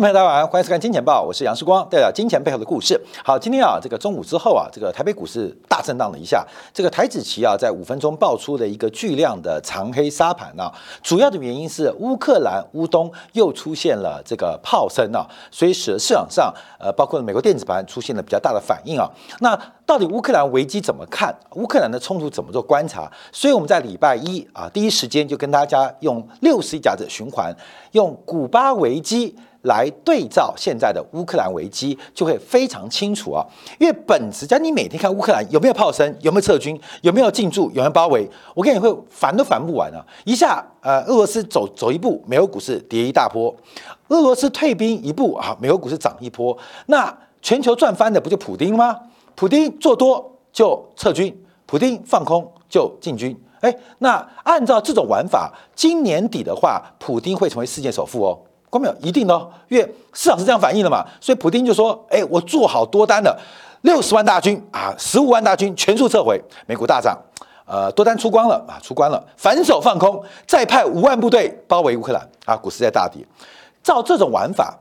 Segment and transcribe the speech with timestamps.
[0.00, 3.00] 朋友大家晚上欢迎收看《金钱报》，我是杨世光，带来金钱背后的故事。
[3.24, 10.72] 好，今天啊，这个中午之后啊，这个台北股市大震荡了一下，这个台子期啊，在五分钟爆出了一个巨量的长黑沙盘啊，
[11.02, 19.10] 主要的原因是乌克兰乌东又出现了这个炮声啊，所以使得市场上呃，包括美国电子盘出现了比较大的反应啊。
[19.40, 21.34] 那到底乌克兰危机怎么看？
[21.56, 23.10] 乌克兰的冲突怎么做观察？
[23.32, 27.52] 所以我们在礼拜一啊，第一时间就跟大家用六十一甲子循环，
[27.92, 33.44] 用古巴危机来对照现在的乌克兰危机，就会非常清楚啊。
[33.78, 40.04] 因为本质，假如你每天看乌克兰有没有炮声，有没有撤军，有没有进驻，有没有包围，我跟你会烦都烦不完啊！
[40.24, 43.52] 一下呃，俄罗斯走走一步，美国股市跌一大波；
[44.08, 46.56] 俄罗斯退兵一步啊，美国股市涨一波。
[46.86, 48.96] 那全球赚翻的不就普丁吗？
[49.34, 53.36] 普丁做多就撤军，普丁放空就进军。
[53.60, 58.38] 哎，那按照这种玩法，今年底的话，普丁会成为世界首富哦。
[58.70, 58.94] 关没有？
[59.00, 61.04] 一定的哦，因为市场是这样反应的嘛。
[61.20, 63.38] 所以普丁就说：“哎，我做好多单了，
[63.82, 67.16] 六十万大军啊，十五万大军全数撤回，美股大涨，
[67.66, 73.24] 呃，多单出光了啊，出光了，反手放空，再派五万部队包围乌克兰啊，股市在大跌。
[73.82, 74.76] 照这种玩法。”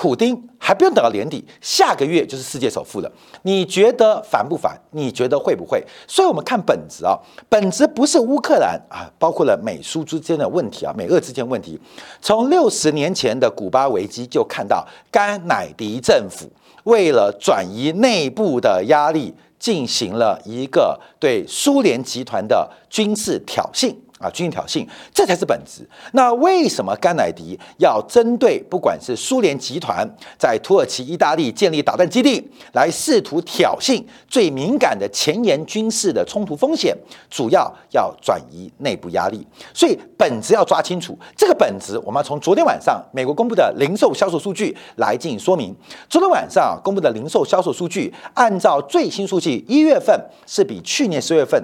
[0.00, 3.10] 普丁还不用等到年底，下个月就是世界首富了。
[3.42, 4.80] 你觉得烦不烦？
[4.92, 5.84] 你觉得会不会？
[6.06, 7.18] 所以，我们看本质啊，
[7.48, 11.76] 本质不是乌克兰啊，包括了美苏之间的问题啊，美俄之间问题。
[12.20, 16.48] 从六十年前的古巴危机就看到，甘乃迪政府
[16.84, 23.92] 为了转移内部的压力，进行了一个对苏联集团的军事挑衅。
[24.18, 25.88] 啊，军事挑衅，这才是本质。
[26.12, 32.42] 那为什么甘乃迪要针对不管是苏联集团在土耳其、意大利建立导弹基地，
[32.72, 36.96] 来试图挑衅最敏感的前沿军事的冲突风险？
[37.30, 39.46] 主要要转移内部压力。
[39.72, 41.16] 所以本质要抓清楚。
[41.36, 45.74] 这个本质，我们要从昨天晚上美国公布的零售销售数据来进行说明。
[46.08, 51.62] 昨天晚上公布的零售销售数据，按照最新数据，一月份是比去年十月份。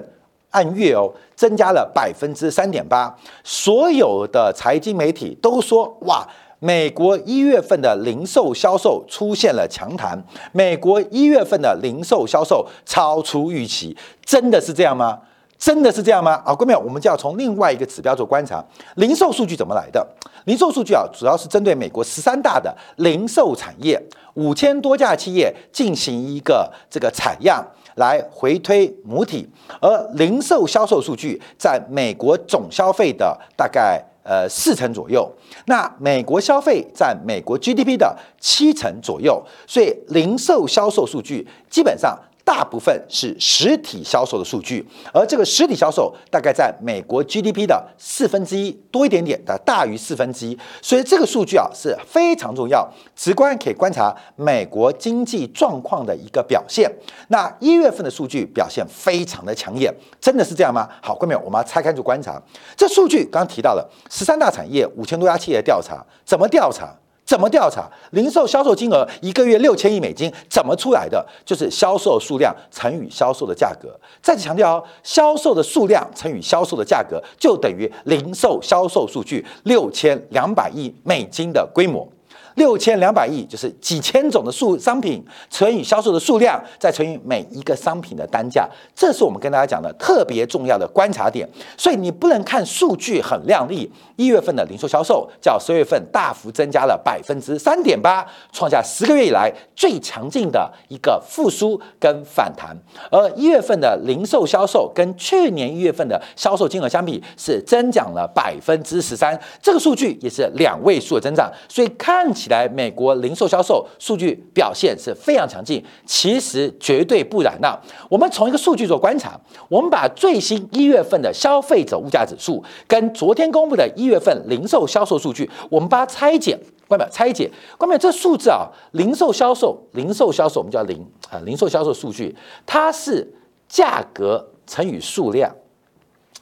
[0.55, 3.13] 按月哦，增加了百分之三点八。
[3.43, 6.25] 所有的财经媒体都说，哇，
[6.59, 10.17] 美国一月份的零售销售出现了强弹，
[10.53, 15.19] 美国一月份的零售销售超出预期，真的是这样吗？
[15.57, 16.41] 真的是这样吗？
[16.45, 18.63] 啊，各位，我们就要从另外一个指标做观察，
[18.95, 20.05] 零售数据怎么来的？
[20.45, 24.01] 零售数据啊，主要是针对美国十三大的零售产业，
[24.35, 27.65] 五千多家企业进行一个这个采样。
[27.95, 29.47] 来回推母体，
[29.81, 35.29] 而零售销售数据在美国总消费的大概呃四成左右，
[35.65, 42.17] 那美国消费占美国 GDP 的七成左右，所以零售销售数据基本上。
[42.45, 56.89] 大部分是实体销售的数据，而这个实体销售大概在美国 GDP 的四分之一多一点点的，大于四分之一，所以这个数据啊是非常重要，直观可以观察美国经济状况的一个表现。
[57.29, 59.91] 那一月份的数据表现非常的抢眼，
[60.21, 60.87] 真的是这样吗？
[61.01, 62.39] 好，各位，我们要拆开去观察
[62.77, 63.23] 这数据。
[63.25, 66.95] 刚刚提到了十三大产业五千多家企业调查，怎么调查？
[67.25, 71.25] 怎么调查零售销售金额一个月六千亿美金怎么出来的？
[71.43, 73.99] 就是销售数量乘以销售的价格。
[74.21, 82.07] 再次强调哦，销售的数量乘以销售的价格就等于零售销售数据六千两百亿美金的规模。
[82.55, 91.47] 六千两百亿就是几千种的数商品乘以销售的数量，再乘以每一个商品的单价，这是我们跟大家讲的特别重要的观察点。
[91.77, 102.73] 所以你不能看数据很靓丽，一月份的零售销售较十月份大幅增加了百分之三点八，创下十个月以来最强劲的一个复苏跟反弹。
[103.11, 111.51] 而一月份的零售销售跟去年一月份的销售金额相比是增长了百分之十三，这个数据也是两位数的增长。
[111.67, 112.44] 所以看起。
[112.45, 117.75] 起来，美国零售销售数据表现是非常强劲，其实绝对不然呐。
[118.07, 126.55] 我们从一个数据做观察，我们把最新一月份的消费者物价指数跟昨天公布的一月份零售销售数据，我们把它拆解，
[126.87, 132.35] 关表拆解，关表这数字啊，零售销售，零售销售我们叫零啊，零售销售数据，
[132.67, 133.27] 它是
[133.67, 135.49] 价格乘以数量，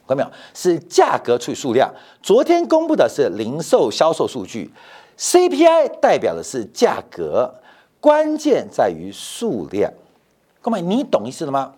[0.06, 0.28] 看到没有？
[0.52, 1.90] 是价格除以数量。
[2.22, 4.70] 昨天公布的是零售销售数据。
[5.16, 7.54] CPI 代表的是价格，
[8.00, 9.92] 关键在于数量。
[10.60, 11.74] 各位，你懂意思了吗？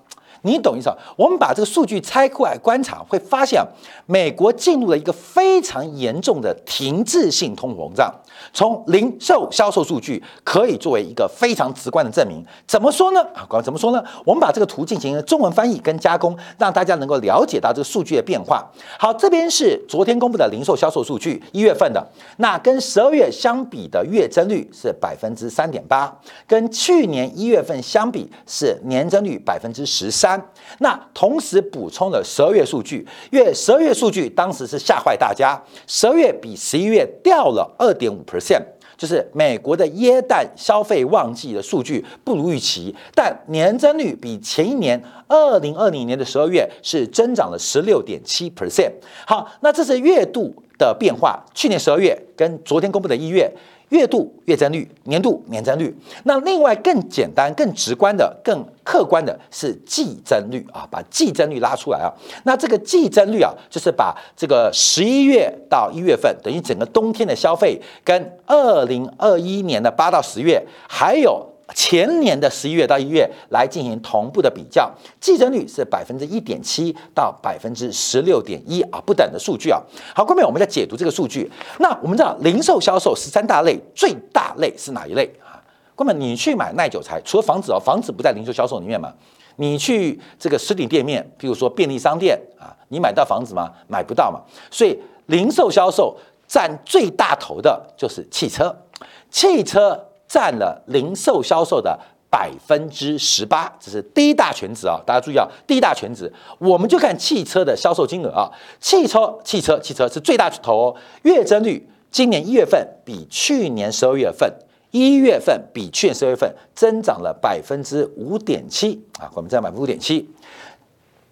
[0.47, 0.89] 你懂意思？
[1.17, 3.61] 我们把这个数据拆开来观察，会发现
[4.07, 8.15] 美国进入了一个非常严重的停滞性通货膨胀。
[8.53, 12.45] 从零售销售数据可以作为一个非常直观的证明。
[12.67, 13.21] 怎么说呢？
[13.35, 14.03] 啊，怎么说呢？
[14.25, 18.65] 我们把这个图进行中文翻译跟加工，让大家能够了解到这个数据的变化。
[18.99, 22.07] 好，这边是昨天公布的零售销售数据，一月份的，
[22.37, 26.15] 那跟十二月相比的月增率是百分之三点八，
[26.47, 30.36] 跟去年一月份相比是年增率百分之十三。
[30.79, 38.63] 那同时补充了十二月数据，因为十二月数据当时是吓坏大家，十二月比十一月掉了二点五 percent，
[38.97, 48.93] 就是美国的耶诞消费旺季的数据不如预期，但年增率比前一年二零二零年的十二月是增长了十六点七 percent。
[49.27, 53.53] 好，那这是月度的变化，去年十二月跟昨天公布的一月。
[53.91, 55.97] 月度月增率，年度年增率。
[56.25, 62.13] 那另外更简单、更直观的、更客观的是季增率啊，把季增率拉出来啊。
[62.45, 71.53] 那这个季增率啊，就是把这个十一月到一月份，等于整个冬天的消费，跟二零二一年的八到十月，还有。
[71.75, 74.89] 前年的十一月到一月来进行同步的比较，
[75.21, 79.83] 季增率是百分之一点七到百分之十六点一啊，不等的数据啊。
[80.15, 81.51] 好，后面我们再解读这个数据。
[81.81, 85.59] 那我们知道零售销售十三大类，最大类是哪一类啊？
[85.97, 89.13] 哥们，你去买耐久材，除了房子哦，房子不在零售销售里面嘛？
[89.57, 93.73] 你去这个实体店面，譬如说便利商店啊，你买到房子吗？
[93.89, 94.41] 买不到嘛。
[94.71, 94.97] 所以
[95.27, 96.17] 零售销售
[96.47, 98.85] 占最大头的就是汽车，
[99.31, 100.06] 汽车。
[100.29, 105.01] 占了零售销售的百分之十八，这是第一大全值啊！
[105.07, 108.51] 大家注意啊，第一大全值，我们就看汽车的销售金额啊。
[108.81, 110.97] 汽车、汽车、汽车是最大头哦。
[111.23, 114.53] 月增率今年一月份比去年十二月份，
[114.91, 120.29] 一月份比去年十二月份增长了百分之五点七啊，我们再百分之五点七。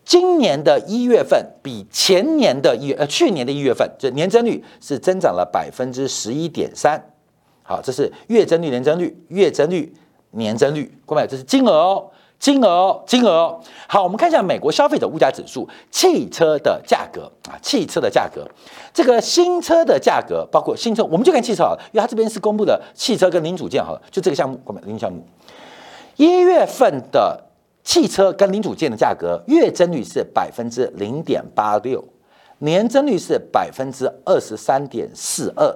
[0.04, 7.10] 今年的一月份比前年的一月呃去年的一月份，就年增率是增长了百分之十一点三。
[7.66, 9.90] 好，这是月增率、年增率、月增率、
[10.32, 13.60] 年增率，各位，这是金额哦，金额哦，金额哦。
[13.88, 18.46] 好，我们看一下美国消费者物价指数，汽车的价格啊，汽车的价格，
[18.92, 25.24] 这个新车的价格，包括新车，我们就看汽车好了，因为它这边是公布的汽车跟零组件好了，就这个项目，各位，零项目，
[26.16, 27.44] 一月份的
[27.82, 32.04] 汽车跟零组件的价格，月增率是百分之零点八六，
[32.58, 35.74] 年增率是百分之二十三点四二，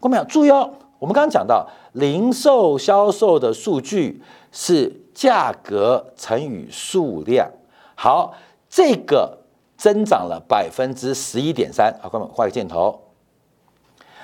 [0.00, 0.70] 各位注意哦。
[0.98, 7.48] 我们刚刚讲到，零售销售的数据是价格乘以数量。
[7.94, 8.34] 好，
[8.68, 9.38] 这个
[9.76, 11.96] 增长了百分之十一点三。
[12.02, 13.00] 好，朋友们画个箭头。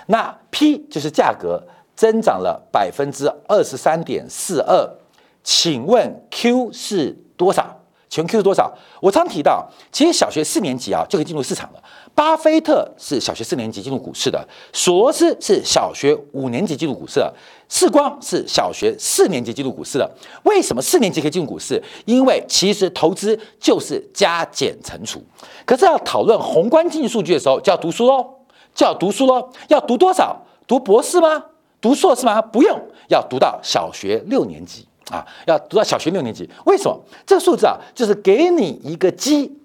[0.07, 1.63] 那 P 就是价格
[1.95, 4.99] 增长了百分之二十三点四二。
[5.45, 7.84] 请问 Q 是多少？
[8.15, 8.73] 全 Q 是多少？
[9.01, 11.83] 我常提到，其实小学四年级啊就可以进入市场了。
[12.15, 17.35] 巴菲特是小学四年级进入股市的，索罗斯是小学五年级进入股市的，
[17.69, 20.09] 世光是小学四年级进入股市的。
[20.45, 21.83] 为什么四年级可以进入股市？
[22.05, 25.21] 因为其实投资就是加减乘除。
[25.67, 28.25] 可是要讨论宏观经济数据的时候，就要读书喽，
[28.73, 29.51] 就要读书喽。
[29.67, 30.41] 要读多少？
[30.69, 31.47] 读博士吗？
[31.81, 32.41] 读硕士吗？
[32.41, 34.87] 不用，要读到小学六年级。
[35.11, 36.99] 啊，要读到小学六年级，为什么？
[37.27, 39.59] 这个数字啊，就是给你一个基，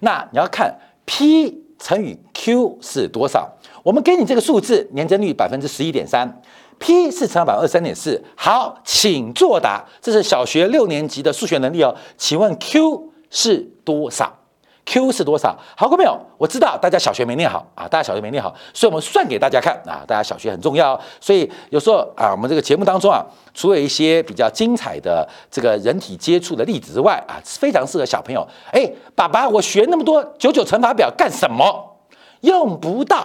[0.00, 0.74] 那你要看
[1.04, 3.50] P 乘以 Q 是多少。
[3.82, 6.40] 我们给你这个数字，年增率百分之十一点三
[6.78, 8.22] ，P 是乘百分之二三点四。
[8.36, 9.84] 好，请作答。
[10.00, 11.96] 这是小学六年级的数学能力哦。
[12.16, 14.38] 请问 Q 是多少
[14.84, 15.56] ？Q 是多少？
[15.76, 16.18] 好过没有？
[16.36, 20.02] 我知道大家小学没念好啊，大家小学没念好，所以我们算给大家看啊。
[20.06, 23.24] 大家小学很重要，所以有时候啊，我们这个节目当中啊，
[23.54, 28.46] 除了一些比较精彩的这个人体接触的例子之外啊，非常适合小朋友。
[28.72, 31.96] 哎，爸爸，我学那么多九九乘法表干什么？
[32.40, 33.24] 用不到，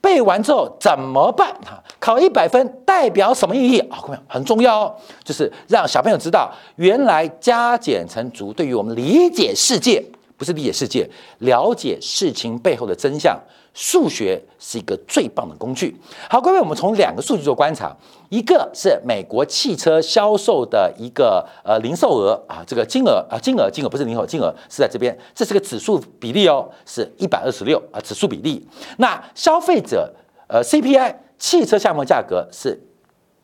[0.00, 1.48] 背完之后怎么办？
[1.66, 3.80] 哈，考一百分代表什么意义？
[3.80, 10.04] 啊，各位很重要哦，就是让小朋友知道，原来加减乘除对于我们理解世界。
[10.36, 13.38] 不是理解世界，了解事情背后的真相。
[13.72, 15.96] 数学是一个最棒的工具。
[16.30, 17.92] 好，各位，我们从两个数据做观察，
[18.28, 28.64] 一个是美国汽车销售的一个呃零售额啊，这个金额啊，金额金额不是零售金额是在这边，这是个指数比例哦，是一百二十六啊，指数比例。
[28.98, 30.14] 那消费者
[30.46, 32.80] 呃 CPI 汽车项目价格是。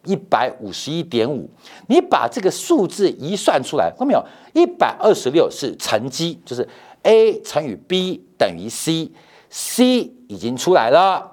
[0.04, 1.48] 一百五十一点五，
[1.88, 4.24] 你把这个数字一算出来，看到没有？
[4.52, 6.66] 一百二十六是乘积，就是
[7.02, 11.32] A 乘以 B 等于 C，C 已经出来了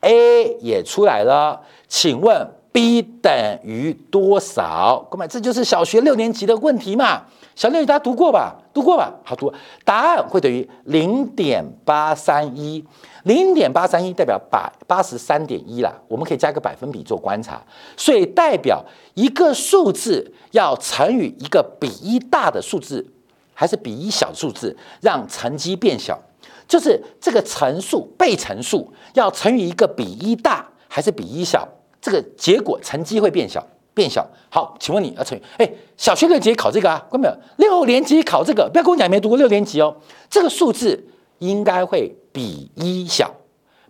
[0.00, 5.06] ，A 也出来了，请问 B 等于多少？
[5.10, 7.22] 各位，这就是小学六年级的问题嘛？
[7.54, 8.56] 小六大家读过吧？
[8.72, 9.12] 读过吧？
[9.22, 9.52] 好读，
[9.84, 12.84] 答案会等于零点八三一，
[13.24, 15.92] 零点八三一代表百八十三点一啦。
[16.08, 17.60] 我们可以加个百分比做观察，
[17.96, 18.82] 所以代表
[19.14, 23.04] 一个数字要乘以一个比一大的数字，
[23.52, 26.18] 还是比一小数字，让乘积变小，
[26.66, 31.68] 就是这个乘数被乘数要乘以一个比一大还是比一小，
[32.00, 33.66] 这个结果乘积会变小。
[33.94, 37.06] 变小，好，请问你要乘以，哎，小学六年级考这个啊？
[37.08, 37.34] 关没有？
[37.58, 39.96] 六年级考这个，不要跟我讲没读过六年级哦。
[40.28, 41.00] 这个数字
[41.48, 43.30] 应该会比一小，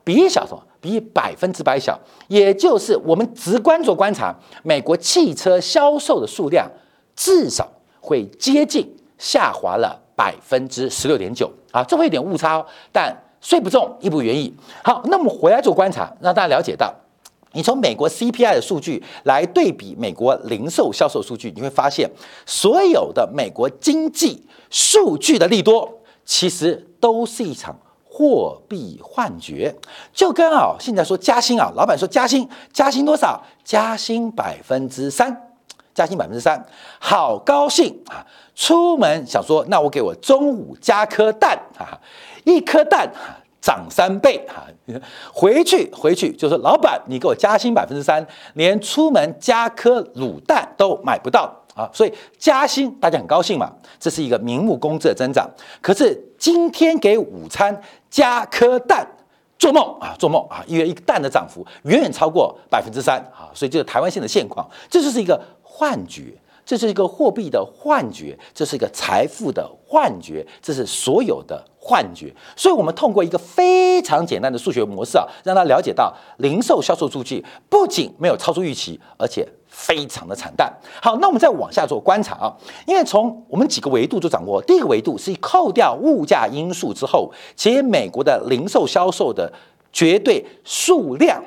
[0.02, 0.62] 比一小什么？
[0.80, 6.70] 比百分之百小，也就是我们直观做观察，美国汽车销售的数量
[7.16, 7.66] 至少
[8.00, 14.54] 会接近下滑了百分之十六点九啊，这会有点误差哦，但虽不中，亦不远矣。
[14.82, 16.94] 好，那我们回来做观察，让大家了解到。
[17.52, 22.10] 你从美国 CPI 的数据来对比美国零售销售数据，你会发现
[22.44, 29.74] 所有的美国经济数据的利多，其实都是一场货币幻觉。
[30.12, 33.42] 就跟啊，现在说加薪啊，老板说加薪，加薪多少？
[33.64, 35.54] 加薪百分之三，
[35.94, 36.66] 加薪百分之三，
[36.98, 38.26] 好高兴啊！
[38.54, 42.00] 出门想说，那我给我中午加颗蛋啊，
[42.44, 43.12] 一颗蛋。
[43.64, 44.68] 涨三倍啊！
[45.32, 51.90] 回去回去就说老板，你给我加薪百分之三，连出门加颗卤蛋都买不到啊！
[51.92, 55.48] 所以加薪大家很高兴嘛，这是一个名目工资的增长。
[55.82, 57.78] 可是今天给午餐
[58.08, 59.06] 加颗蛋，
[59.58, 60.64] 做梦啊，做梦啊！
[60.66, 66.32] 因为一个蛋的涨幅远远超过百分之三啊，所以这是台湾现在的现况，这就是一个幻觉。
[66.66, 72.34] 这是一个货币的幻觉，这是一个财富的幻觉，这是所有的幻觉。
[72.56, 80.72] 所以，我们通过一个非常简单的数学模式啊，让他了解到零售销售数据不仅没有超出预期，而且非常的惨淡。
[81.02, 89.52] 好，那我们再往下做观察啊，因为从我们几个维度就掌握，第一个维度是扣掉物价因素之后，其实美国的零售销售的
[89.92, 91.44] 绝对数量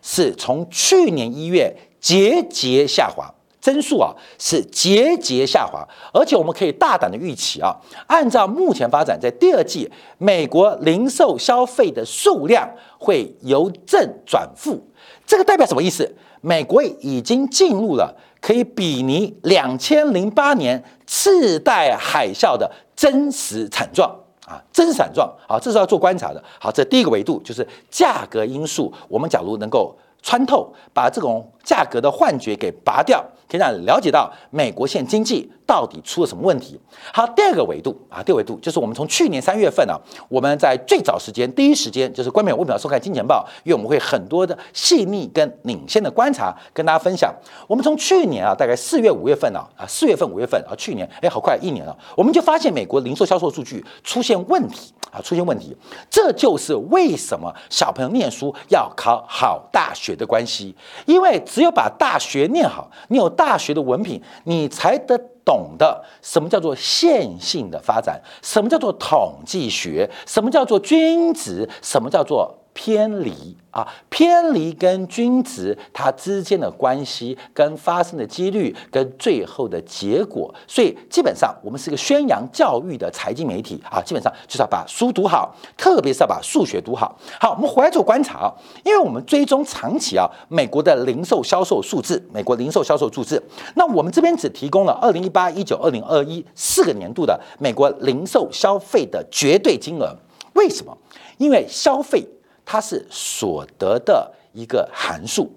[0.00, 3.30] 是从去年一月节节下滑。
[3.66, 7.74] 增速啊是节节下滑，而且我们可以大胆的预期啊，
[8.06, 14.80] 按照目前发展，在第二季美国零售消费的数量会由正转负，
[15.26, 16.08] 这个代表什么意思？
[16.42, 24.08] 美国已经进入了可以比拟两千零八年次贷海啸的真实惨状
[24.46, 26.40] 啊，真实惨状啊，这是要做观察的。
[26.60, 29.92] 好，这第一个维度就是价格因素，我们假如能够
[30.22, 33.24] 穿透，把这种价格的幻觉给拔掉。
[33.48, 36.78] 可以让了解到美国现经济到底出了什么问题。
[37.12, 39.98] 好，第二个维度啊，第二维度就是我们从去年三月份啊，
[40.28, 47.32] 我们在最早时间第一时间就是关美为什么要收看《金钱报》，因为我们会很多的细腻跟领先的观察跟大家分享。
[47.68, 55.76] 我们从去年啊，大概四月五月份啊，啊四月份五月份啊，去年哎，好快一年了，我们就发现美国零售销售数据出现问题啊，出现问题。
[56.10, 60.74] 这就是为什么小朋友念书要考好大学的关系，
[61.06, 63.35] 因为只有把大学念好，你有。
[63.36, 72.52] 大学的文凭，你才得懂得什么叫做线性的发展，什么叫做统计学，什么叫做均值，什么叫做。
[72.76, 87.18] 偏离啊，偏离跟均值它之间的关系，跟发生的几率，跟最后的结果，所以基本上我们是一个宣扬教育的财经媒体啊，基本上就是要把书读好，特别是要把数学读好。
[87.40, 88.52] 好，我们回来做观察啊，
[88.84, 93.42] 因为我们追踪长期啊，美国的零售销售数字，美国零售销售数字，
[93.74, 100.14] 那我们这边只提供了二零一八、一九、二零二一四个年度的美国零售消费的绝对金额，
[100.52, 100.94] 为什么？
[101.38, 102.22] 因为消费。
[102.66, 105.50] 它是所得的一个函数，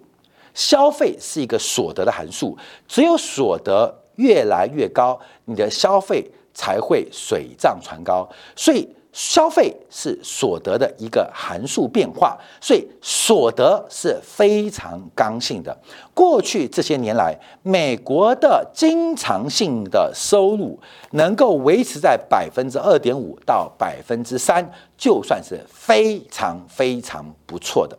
[0.53, 8.87] 消费是一个所得的函数，只有所得越来越高，你的消费才会水涨船高，所以。
[9.11, 15.75] 消费是所得的一个函数变化，所以所得是非常刚性的。
[16.13, 20.79] 过去这些年来，美国的经常性的收入
[21.11, 24.63] 能够维持在百分之二点五到百分之三，
[24.95, 27.97] 就算是非常非常不错的。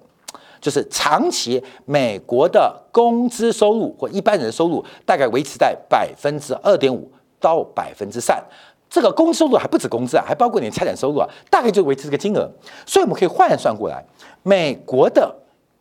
[0.60, 8.44] 就是长期美国的工资收入或一般人的收入大概维持在百分之二点五到百分之三。
[8.90, 12.50] 这个工资收入还不止工资啊，还包括你的财产收入啊，大概就维持这个金额。
[12.84, 14.04] 所以我们可以换算过来，
[14.42, 15.34] 美国的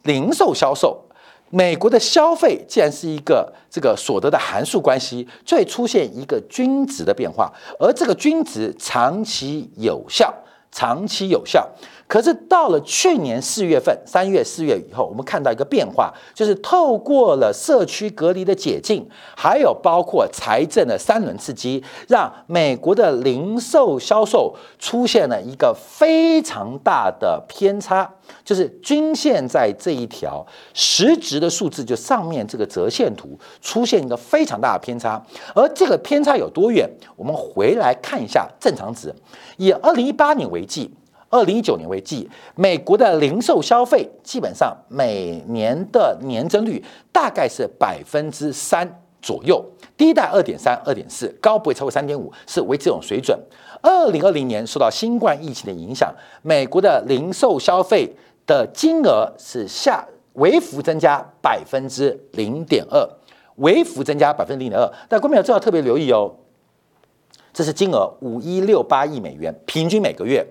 [0.03, 1.03] 零售销售，
[1.49, 10.31] 美国的消费既然是一个这个所得的函数关系，就会出现一个均值的变化，而这个均值长期有效，
[10.71, 11.67] 长期有效。
[12.09, 28.11] 可是到了去年四月份，三月、四月以后，我们看到一个变化，就是透过了社区隔离的解禁，还有包括财政的三轮刺激，让美国的零售销售出现了一个非常大的偏差，
[28.43, 35.23] 就是均线在这一条实值的数字，就上面这个折线图出现一个非常大的偏差，
[35.53, 36.89] 而这个偏差有多远？
[37.15, 39.13] 我们回来看一下正常值，
[39.57, 40.91] 以二零一八年为计。
[41.29, 49.63] 二零一九年为计，美国的零售消费基本上每年的年增率大概是百分之三左右，
[49.95, 53.37] 低在二点三、二点四，高不会超过三点五，是维持这种水准。
[53.81, 58.15] 二零二零年受到新冠疫情的影响，美国的零售消费
[58.47, 63.07] 的金额是下微幅增加百分之零点二，
[63.57, 64.91] 微幅增加百分之零点二。
[65.07, 66.33] 但观众朋友要特别留意哦，
[67.53, 70.45] 这是金额五一六八亿美元，平均每个月。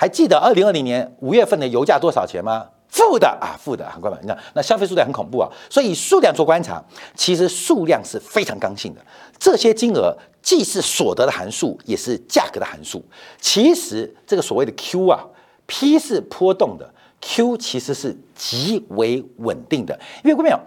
[0.00, 2.64] 还记得二零二零年五月份的油价多少钱吗？
[2.86, 4.16] 负的啊，负的，很快吧？
[4.22, 5.50] 你看，那消费数量很恐怖啊。
[5.68, 6.80] 所以数量做观察，
[7.16, 9.00] 其实数量是非常刚性的。
[9.40, 13.04] 这些金额既是所得的函数，也是价格的函数。
[13.40, 15.26] 其实这个所谓的 Q 啊
[15.66, 16.88] ，P 是波动的
[17.20, 19.98] ，Q 其实是极为稳定的。
[20.22, 20.60] 因为各位没有，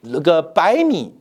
[0.00, 1.14] 那个白米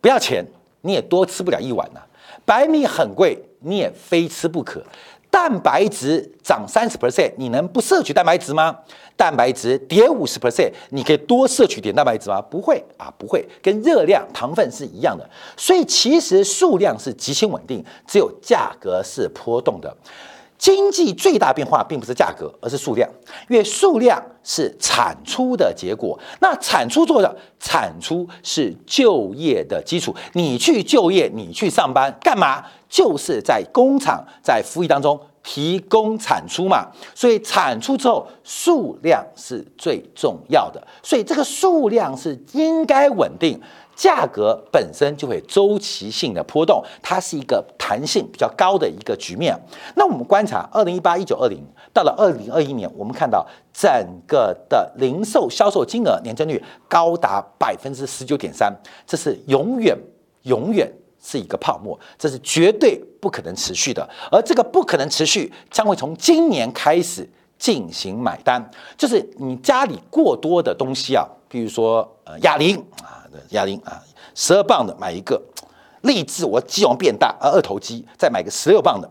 [0.00, 0.42] 不要钱，
[0.80, 2.00] 你也多吃不了一碗呐。
[2.46, 4.82] 白米很贵，你也非吃不可。
[5.32, 8.76] 蛋白质涨三十 percent，你能不摄取蛋白质吗？
[9.16, 12.38] 蛋白质跌五十 percent，你可以多摄取点蛋白质吗？
[12.42, 15.26] 不会啊，不会，跟热量、糖分是一样的。
[15.56, 19.96] 所以其实数量是极其稳定，只有价格是波动的。
[20.58, 23.08] 经济最大变化并不是价格，而是数量，
[23.48, 26.16] 因为数量是产出的结果。
[26.40, 30.14] 那产出做的产出是就业的基础。
[30.34, 32.62] 你去就业，你去上班干嘛？
[32.92, 36.90] 就是在工厂、在服役当中提供产出嘛。
[37.14, 40.86] 所以产出之后，数量是最重要的。
[41.02, 43.58] 所以这个数量是应该稳定。
[43.94, 49.54] 价格本身就会周期性的波动，它是一个弹性比较高的一个局面。
[49.94, 53.90] 那我们观察二零一八、一九、二零，到了二零二一年，我们看到整
[54.26, 58.74] 个的零售销售金额年增率高达百分之十九点三，
[59.06, 59.96] 这是永远、
[60.44, 60.90] 永远
[61.22, 64.06] 是一个泡沫，这是绝对不可能持续的。
[64.30, 67.26] 而这个不可能持续，将会从今年开始
[67.58, 68.62] 进行买单，
[68.98, 73.20] 就是你家里过多的东西啊，比如说呃哑铃啊。
[73.48, 73.98] 哑铃啊，
[74.34, 75.40] 十二磅的买一个，
[76.02, 79.10] 立志我肌肉变大啊，二头肌再买个十六磅的。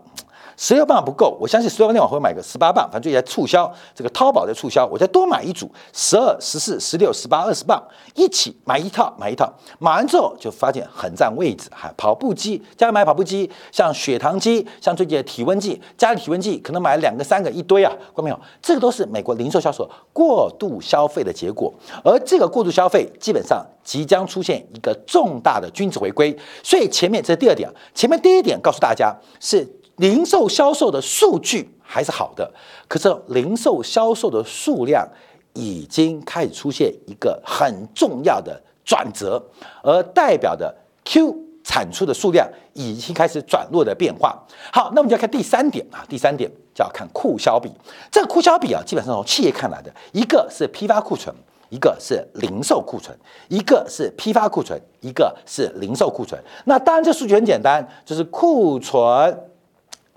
[0.56, 7.82] 十六磅不够，我相信十六磅电网会买个十八磅，反正最近在促销，这个淘宝在促销，我再多买一组十二、十四、十六、十八、二十磅
[8.14, 11.92] 一起买一套，买一套，买完之后就发现很占位置哈。
[11.96, 18.40] 跑步机家里买跑步机，像血糖机，像最近的体温计，家里体温计可能买两个、三个一堆啊，看到没有？
[18.60, 21.72] 这个都是美国零售销售过度消费的结果，
[22.04, 26.36] 而这个过度消费基本上即将出现一个重大的均值回归。
[26.62, 29.66] 所以前面这是第二点，前面第一点告诉大家是。
[29.96, 32.50] 零售销售的数据还是好的，
[32.88, 35.06] 可是零售销售的数量
[35.52, 39.42] 已经开始出现一个很重要的转折，
[39.82, 40.74] 而代表的
[41.04, 44.42] Q 产出的数量已经开始转弱的变化。
[44.72, 47.70] 好，那我们就要看第三点啊，第三点就要看库销比。
[48.10, 51.32] 这个库销比啊，基本上从企业看来的，一个是批发库存，
[51.68, 53.16] 一个是零售库存，
[53.48, 56.42] 一个是批发库存，一个是零售库存。
[56.64, 59.38] 那当然，这数据很简单，就是库存。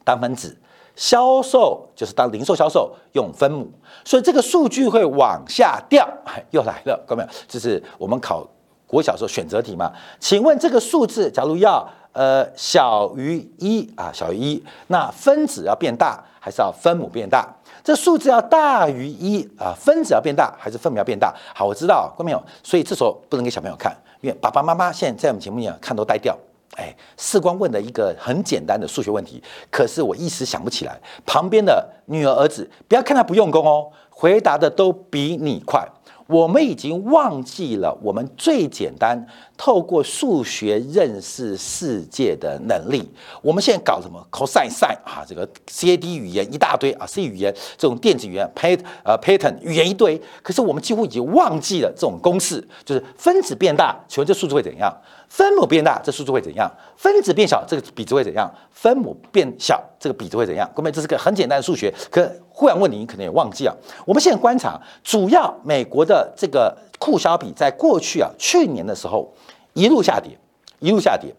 [0.06, 0.56] 当分子
[0.96, 3.70] 销售就是当零售销售用分母，
[4.06, 6.08] 所以这个数据会往下掉。
[6.52, 8.48] 又来了，各位，这是我们考
[8.88, 9.92] 国小时候选择题嘛？
[10.22, 17.46] 请问这个数字，假如要呃小于一啊，小于一，那分子要变大还是要分母变大？
[17.84, 21.36] 这数字要大于一啊，分子要变大还是分母要变大？
[21.54, 26.38] 好，我知道，各位朋友，所以这时候不能给小朋友看，因为爸爸妈妈现在在我们节目里看都呆掉。
[26.76, 31.00] 哎，世光问的一个很简单的数学问题，可是我一时想不起来。
[31.26, 35.88] 旁边的女儿儿子，不要看他不用功哦，回答的都比你快。
[36.28, 43.08] 我们已经忘记了我们最简单透过数学认识世界的能力。
[43.44, 50.20] 我们现在搞什么 cosine sin 啊，这个 CAD 语言一大堆啊，C 语言这种电子语言 pat 呃 pattern 语言一堆。
[50.42, 54.92] 可是我们几乎已经忘记了这种公式，就是分子变大，请问这数字会怎样？
[55.36, 56.72] 分母变大，这数字会怎样？
[56.96, 58.50] 分子变小，这个比值会怎样？
[58.72, 60.66] 分母变小，这个比值会怎样？
[60.74, 63.78] 各位，这是个很简单的数学，可忽然问你，你可能也忘记了。
[64.06, 69.30] 我们现在观察，主要美国的这个库销比，在过去啊，去年的时候
[69.74, 70.40] 一路下跌，
[70.80, 71.36] 一路下跌。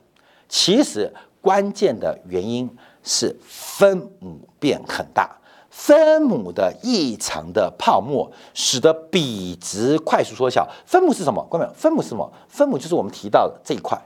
[0.46, 2.68] 其实关键的原因
[3.02, 5.34] 是分母变很大。
[5.78, 10.66] 分母的异常的泡沫，使得比值快速缩小。
[10.86, 11.46] 分母是什么？
[11.50, 11.72] 关没有？
[11.74, 12.32] 分母是什么？
[12.48, 13.96] 分母就是我们提到的这一块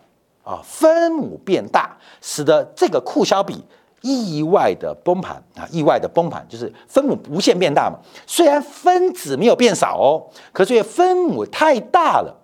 [0.42, 3.64] 啊，分母变大，使得这个库肖比
[4.02, 7.96] 意外的崩盘啊，意外的崩盘，就是分母无限变大嘛。
[8.26, 12.36] 虽然分子没有变少哦，可是因为分母太大了。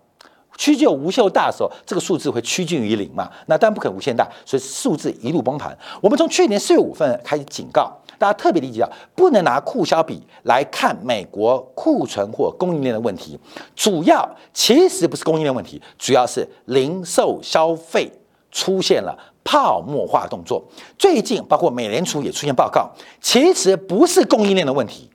[0.57, 3.31] 趋近无限大的时候，这个数字会趋近于零嘛？
[3.45, 5.77] 那当然不可能无限大，所以数字一路崩盘。
[6.01, 13.39] 我们从去年四月五份开始警告大家，特别理解啊，不能拿库销比来看美国库存或供应链的问题。
[13.75, 18.11] 主要其实不是供应链问题，主要是零售消费
[18.51, 20.65] 出现了泡沫化动作。
[20.99, 25.11] 最近包括美联储也出现报告，其实不是供应链的问题。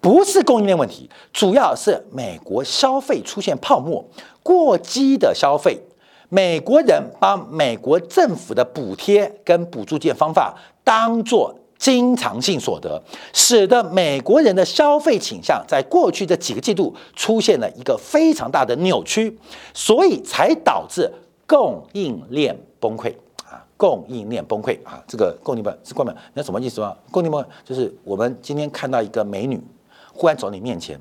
[0.00, 4.04] 不是供应链问题，主要是美国消费出现泡沫，
[4.44, 5.76] 过激的消费。
[6.28, 13.00] 美国人把美国政府的补贴跟补助金方法当做经常性所得，
[13.32, 19.38] 使得美国人的消费倾向在过去这几个季度出现了一个非常大的扭曲，
[19.72, 21.10] 所以才导致
[21.46, 23.14] 供应链崩溃
[23.48, 23.64] 啊！
[23.76, 25.02] 供应链崩溃啊！
[25.06, 26.94] 这个供应链是关门，那什么意思吗？
[27.10, 29.62] 供应链就是我们今天看到一个美女。
[30.12, 31.00] 忽然走你面前，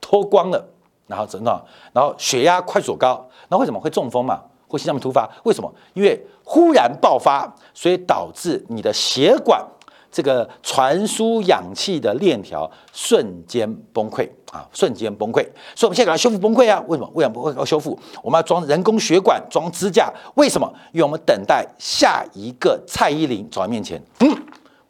[0.00, 0.66] 脱光了，
[1.06, 1.62] 然后怎么？
[1.92, 4.40] 然后血压快速高，那为什么会中风嘛？
[4.68, 5.28] 或心脏病突发？
[5.44, 5.72] 为什么？
[5.94, 9.64] 因为忽然爆发，所以导致你的血管
[10.10, 14.66] 这个传输氧气的链条瞬间崩溃啊！
[14.72, 15.42] 瞬间崩溃。
[15.74, 16.82] 所以我们现在给它修复崩溃啊？
[16.86, 17.10] 为什么？
[17.14, 17.98] 为什么不会要修复？
[18.22, 20.12] 我们要装人工血管，装支架。
[20.34, 20.72] 为什么？
[20.92, 24.02] 因为我们等待下一个蔡依林走在面前。
[24.20, 24.36] 嗯。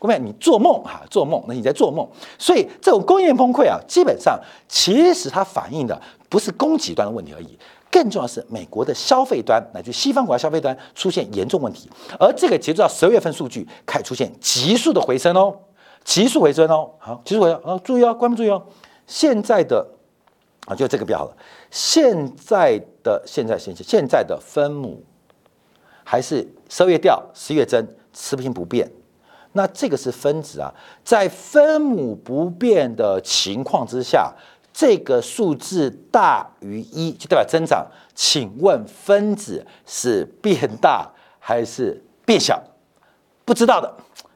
[0.00, 2.08] 各位，你做梦哈，做梦，那你在做梦。
[2.38, 4.38] 所以这种供应链崩溃啊，基本上
[4.68, 7.58] 其实它反映的不是供给端的问题而已，
[7.90, 11.88] 更重要是美国的消费端乃至西方国家消费端出现严重问题。
[12.18, 15.54] 而这个截止到十二月份数据开始出现急速的回升哦，
[16.04, 18.62] 急速回升哦，好，急速回升啊，注意哦，关注注意哦。
[19.06, 19.86] 现在的
[20.66, 21.36] 啊，就这个表了，
[21.70, 25.02] 现在的现在现现在的分母
[26.04, 28.90] 还是十二月调，十月增，持平不变。
[29.52, 30.72] 那这个是分子啊，
[31.02, 34.30] 在分母不变的情况之下，
[34.78, 37.84] 这个数字大于一就代表增长。
[38.14, 41.10] 请问分子是变大
[41.40, 42.62] 还是变小？
[43.44, 43.92] 不知道的，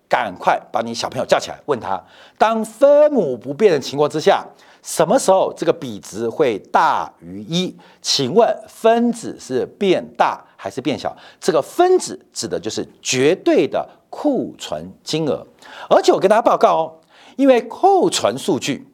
[0.08, 2.04] 赶快把你小朋友叫起来，问他：
[2.36, 4.44] 当分母不变的情况之下，
[4.82, 7.76] 什么时候这个比值会大于一？
[8.00, 11.16] 请问分子是变大还是变小？
[11.40, 13.88] 这个分子指的就是绝对的。
[14.10, 15.46] 库存金额，
[15.88, 17.00] 而且我跟大家报告哦，
[17.36, 18.86] 因为库存数据，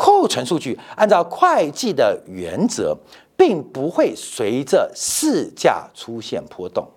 [0.00, 2.96] 库存数据按照会计的原则，
[3.36, 6.88] 并不会随着市价出现波动。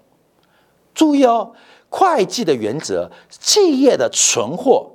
[0.95, 1.51] 注意哦，
[1.89, 4.91] 会计的原则，企业的存货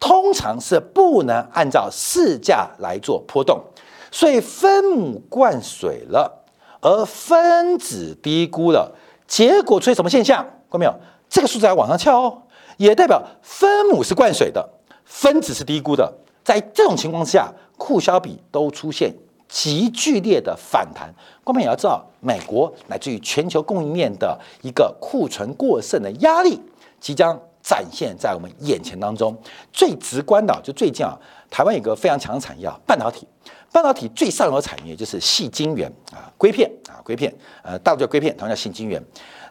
[0.00, 3.62] 通常是不能按照市价来做波动，
[4.10, 6.42] 所以分母灌水了，
[6.80, 8.96] 而分子低估了，
[9.28, 10.44] 结果出现什么现象？
[10.68, 10.92] 看到没有？
[11.28, 12.42] 这个数字还往上翘哦，
[12.76, 14.68] 也代表分母是灌水的，
[15.04, 16.12] 分子是低估的。
[16.44, 19.12] 在这种情况之下，库销比都出现
[19.48, 21.12] 极剧烈的反弹。
[21.44, 26.60] 观众也要知道，美国乃至于全球供应链的一个库存过剩的压力，
[27.00, 29.36] 即将展现在我们眼前当中。
[29.72, 31.18] 最直观的，就最近啊，
[31.50, 33.26] 台湾有个非常强的产业啊，半导体。
[33.72, 39.02] 半导体最上游产业就是细晶圆啊，硅片啊，硅片，呃，大陆叫硅片，同样叫细晶圆。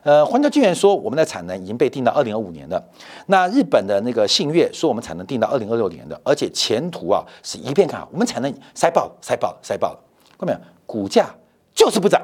[0.04, 2.84] 呃，环球晶圆说我们的产能已经被定到二零二五年了。
[3.28, 8.10] 那日本的那个信越说我们产能定到二零二六年的，而且前途啊是一片看好。
[8.12, 10.00] 我们产能塞爆了，塞爆了，塞爆了。
[10.40, 10.60] 看到没有？
[10.86, 11.30] 股价
[11.74, 12.22] 就是不涨，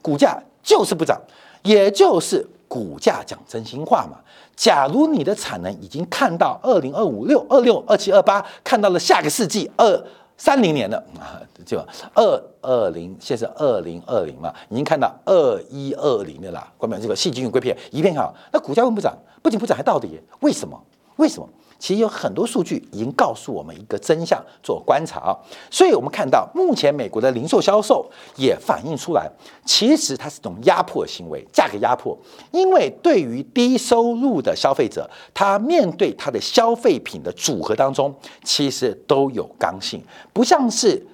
[0.00, 1.20] 股价就是不涨，
[1.62, 4.18] 也就是股价讲真心话嘛。
[4.54, 10.04] 假如你的产能已经看到二零二五六二六二七二八，看到了下个世纪二。
[10.44, 11.78] 三零年的啊，就
[12.14, 16.68] 二二零，现在是二零二零嘛，已经看到二一二零的啦。
[16.76, 19.16] 关门这个细菌硅片一片好，那股价为不涨？
[19.40, 20.76] 不仅不涨，还到底，为什么？
[21.14, 21.48] 为什么？
[21.82, 25.36] 其实有很多数据已经告诉我们一个真相，做观察啊。
[25.68, 29.28] 所以我们看到，目前美国的零售销售也反映出来，
[29.64, 32.16] 其实它是一种压迫行为，价格压迫。
[32.52, 38.14] 因为对于低收入的消费者，他面对他的消费品的组合当中，
[38.44, 40.00] 其实都有刚性，
[40.32, 41.04] 不像是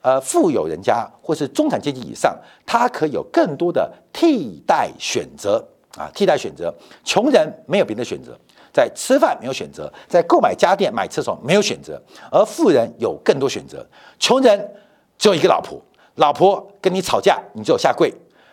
[0.00, 2.34] 呃富有人家或是中产阶级以上，
[2.64, 5.62] 他可以有更多的替代选择
[5.98, 8.34] 啊，替代选择，穷人没有别的选择。
[8.74, 13.86] 在吃饭没有选择，在购买家电、买厕所没有选择，而富人有更多选择。
[14.18, 14.68] 穷人
[15.16, 15.80] 只有一个老婆，
[16.16, 18.10] 老婆跟你吵架，你就下跪；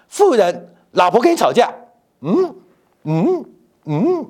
[0.07, 1.73] 富人老婆跟你吵架，
[2.19, 2.55] 嗯
[3.03, 3.45] 嗯
[3.85, 4.27] 嗯，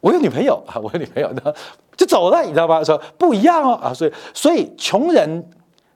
[0.00, 1.54] 我有女朋友啊，我有女朋友，呢，
[1.94, 2.82] 就走了，你知道吧？
[2.82, 5.46] 说不一样哦啊，所以所以穷人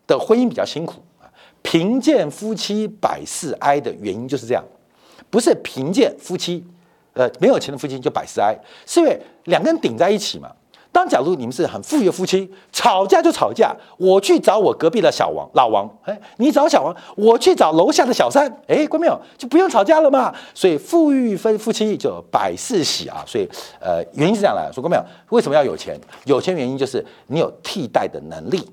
[0.06, 1.24] 的婚姻比较辛苦啊，
[1.62, 4.62] 贫贱夫妻百事哀的原因就是这样，
[5.30, 6.62] 不是贫贱夫妻，
[7.14, 10.50] 呃，没有钱的夫妻就百事哀，是因为两个人顶在一起嘛。
[10.90, 20.34] 当假如你们是很富裕的夫妻，吵架就吵架，我去找我隔壁的小王老王，哎，你找小王，我去找楼下的小三，哎，关没有就不用吵架了嘛。
[20.54, 23.22] 所以富裕分夫妻就百事喜啊。
[23.26, 23.46] 所以
[23.78, 25.04] 呃，原因是这样来说，关没有？
[25.28, 25.96] 为什么要有钱？
[26.24, 28.66] 有钱原因就是你有替代的能力，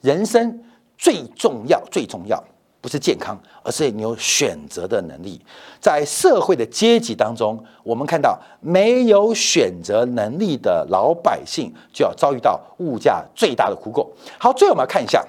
[0.00, 0.58] 人生
[0.96, 2.42] 最重要最重要。
[2.80, 5.40] 不是健康，而是你有选择的能力。
[5.80, 14.10] 在社会的阶级当中，我们看到没有选择能力的老百姓，就要遭遇到物价最大的苦果。
[14.38, 15.22] 好，最后我们要看一下，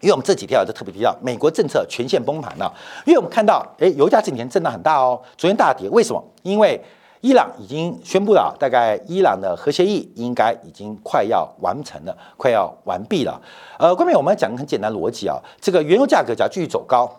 [0.00, 2.72] 因为我们这几天啊，就特别提到美国政策全线崩盘了。
[3.04, 6.22] 因为我们看到，哎，油价这几天震荡很大哦，昨天大跌，为什么？
[6.42, 6.80] 因为
[7.26, 13.42] 伊朗已经宣布了，大概伊朗的核协议应该已经快要完成了，快要完毕了。
[13.80, 17.10] 呃，关面我们讲个很简单逻辑啊，这个原油价格只要继续走高。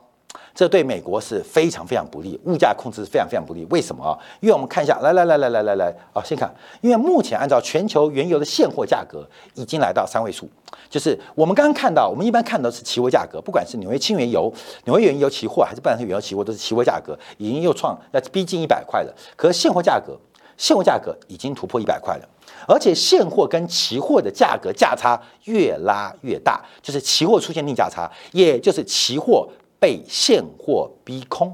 [0.53, 3.63] 这对美国是非常非常不利，物价控制是非常非常不利。
[3.69, 4.17] 为什么啊？
[4.39, 10.49] 因为我们看一下，来来来来来来来啊，先看，因为目前按照全球原油的现货价格已经来到三位数，
[10.89, 14.51] 就是我们刚刚看到，我们一般看到是期货价格，不管是纽约轻原油、
[14.85, 19.13] 纽约原油期货还是布兰特原油期货，都是期货价格已经又创要逼近一百块了。
[19.35, 20.17] 可是现货价格，
[20.57, 22.27] 现货价格已经突破一百块了，
[22.67, 29.47] 而且现货跟期货的价格价差越拉越大，就是期货出现逆价差，也就是期货。
[29.79, 31.53] 被现货逼空，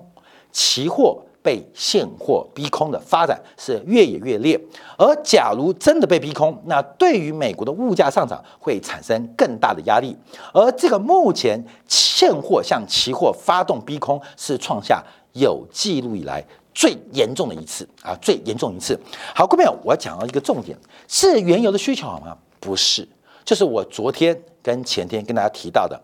[0.52, 4.60] 期货被现货逼空的发展是越演越烈。
[4.98, 10.16] 而假如真的被逼空，那对于美国的物价上涨会产生更大的压力。
[10.54, 16.42] 而这个目前现货向期货发动逼空，是创下有记录以来
[16.74, 18.98] 最严重的一次啊，最严重一次。
[19.36, 20.78] 好，各位朋友，我要讲到一个重点，
[21.10, 22.38] 是原油的需求好吗？
[22.62, 23.06] 不是，
[23.44, 26.02] 就是我昨天跟前天跟大家提到的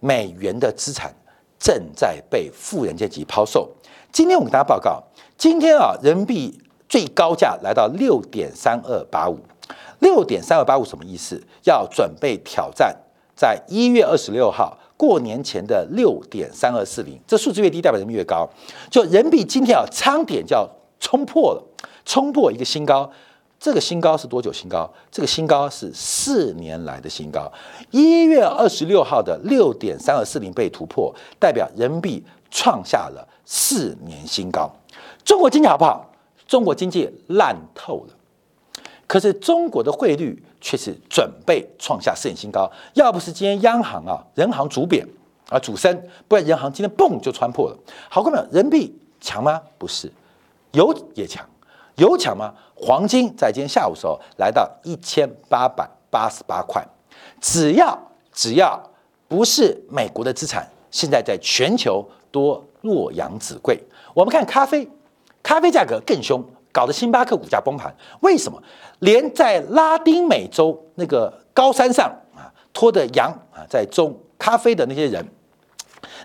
[0.00, 1.14] 美元的资产。
[1.64, 3.66] 正在被富人阶级抛售。
[4.12, 5.02] 今天我给大家报告，
[5.38, 9.38] 今天啊，人民币最高价来到六点三二八五，
[10.00, 11.42] 六点三二八五什么意思？
[11.62, 12.94] 要准备挑战
[13.34, 17.18] 在一月二十六号过年前的六点三二四零。
[17.26, 18.46] 这数字越低，代表人民币越高。
[18.90, 20.68] 就人民币今天啊，仓点就要
[21.00, 21.64] 冲破了，
[22.04, 23.10] 冲破一个新高。
[23.64, 24.92] 这个新高是多久新高？
[25.10, 27.50] 这个新高是四年来的新高。
[27.90, 34.70] 一月二十六号的六点三二四零被突破，代表人民币创下了四年新高。
[35.24, 36.12] 中国经济好不好？
[36.46, 38.14] 中国经济烂透了。
[39.06, 42.70] 可是中国的汇率却是准备创下四年新高。
[42.92, 45.08] 要不是今天央行啊，人行主贬
[45.48, 45.98] 啊主升，
[46.28, 47.78] 不然人行今天蹦就穿破了。
[48.10, 49.62] 好，各位，人民币强吗？
[49.78, 50.12] 不是，
[50.72, 51.42] 油也强。
[51.96, 52.52] 有抢吗？
[52.74, 56.84] 黄金在今天下午时候来到一千八百八十八块，
[57.40, 57.96] 只要
[58.32, 58.82] 只要
[59.28, 63.80] 不是美国的资产，现在在全球多洛阳纸贵。
[64.12, 64.88] 我们看咖啡，
[65.42, 67.94] 咖啡价格更凶，搞得星巴克股价崩盘。
[68.20, 68.60] 为什么？
[68.98, 75.24] 连在拉丁美洲那个高山上啊，拖着羊啊，在种咖啡的那些人，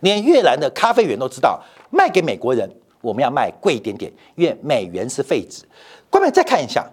[0.02, 2.70] 连越南的咖啡园都知道卖给美国人。
[3.02, 5.64] 我们要卖贵一点点，因为美元是废纸。
[6.10, 6.86] 各位再看一下，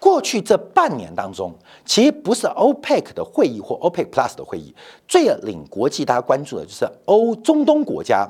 [0.00, 4.74] 过去这半年当中，其实不是 OPEC 的会议或 OPEC Plus 的会议，
[5.08, 8.28] 最领国际大家关注的就是欧中东国家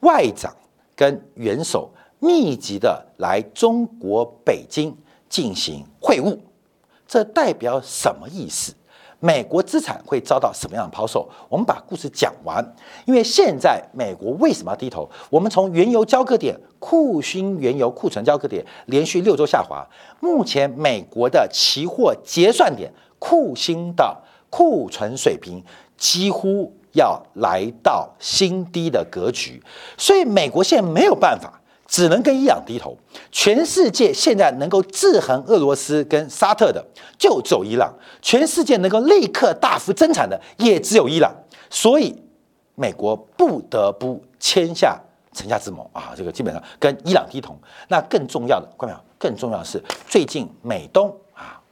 [0.00, 0.54] 外长
[0.94, 4.96] 跟元首密集的来中国北京
[5.28, 6.38] 进行会晤，
[7.06, 8.72] 这代表什么意思？
[9.20, 11.28] 美国资产会遭到什么样的抛售？
[11.48, 12.74] 我们把故事讲完。
[13.04, 15.08] 因为现在美国为什么要低头？
[15.28, 19.86] 我们从原油交割点库欣原油库存交割点连续六周下滑，
[20.20, 24.16] 目前美国的期货结算点库欣的
[24.48, 25.62] 库存水平
[25.98, 29.62] 几乎要来到新低的格局，
[29.98, 31.59] 所以美国现在没有办法。
[31.90, 32.96] 只能跟伊朗低头。
[33.32, 36.82] 全世界现在能够制衡俄罗斯跟沙特的，
[37.18, 37.92] 就只有伊朗。
[38.22, 41.34] 全世界能够立刻大幅增产的，也只有伊朗。
[41.68, 42.16] 所以，
[42.76, 44.98] 美国不得不签下
[45.32, 46.14] 城下之盟啊！
[46.16, 47.58] 这个基本上跟伊朗低头。
[47.88, 48.98] 那更重要的，看到没有？
[49.18, 51.12] 更重要的是，最近美东。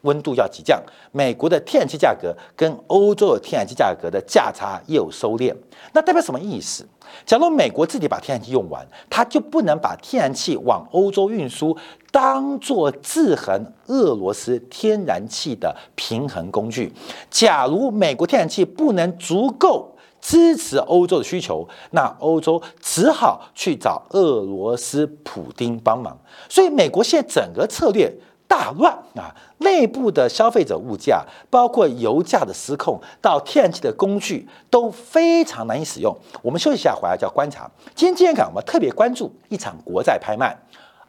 [0.02, 0.80] 温度要急降，
[1.12, 5.54] 美国的天然气价格跟欧洲的天然气价格的价差又收敛，
[5.92, 6.86] 那代表什么意思？
[7.26, 11.76] 假如美国自己把天然气用完，它就不能把天然气往欧洲运输，
[12.12, 16.92] 当做制衡俄罗斯天然气的平衡工具。
[17.30, 26.16] 假如美国天然气不能足够支持欧洲的需求，那欧洲只好去找俄罗斯普丁帮忙。
[26.48, 28.14] 所以，美国现在整个策略。
[28.48, 29.32] 大乱啊！
[29.58, 36.16] 内部的消费者物价，包括油价的失控，到天然气的工具都非常难以使用。
[36.42, 37.70] 我们休息一下，回来叫观察。
[37.94, 40.56] 今天今天看，我们特别关注一场国债拍卖，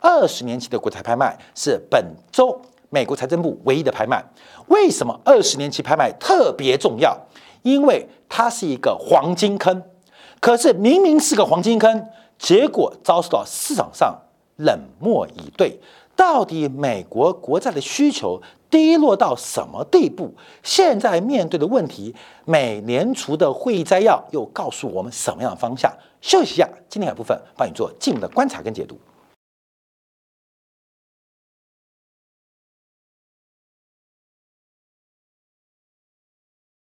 [0.02, 4.21] 二十年期的国债拍卖是本周美国财政部唯一的拍卖。
[4.67, 7.17] 为什么二十年期拍卖特别重要？
[7.63, 9.82] 因为它是一个黄金坑。
[10.41, 12.06] 可是明明是个黄金坑，
[12.38, 14.13] 结果遭受到市场上
[14.58, 15.80] 冷漠以对。
[16.19, 20.34] 到底美国国债的需求低落到什么地步？
[20.62, 25.89] 现在面对的问题，美联储的会议摘要又告诉我们什么样的方向？
[26.19, 28.99] 休息一下，今天的部分帮你做进一步的观察跟解读。